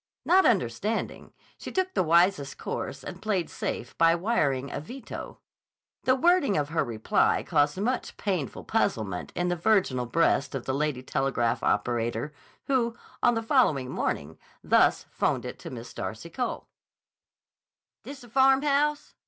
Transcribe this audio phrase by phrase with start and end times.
[0.25, 5.37] Not understanding, she took the wisest course and played safe by wiring a veto.
[6.05, 10.73] The wording of her reply caused much painful puzzlement in the virginal breast of the
[10.73, 12.33] lady telegraph operator
[12.65, 16.67] who, on the following morning, thus 'phoned it to Miss Darcy Cole:
[18.03, 19.13] "This the Farmhouse?...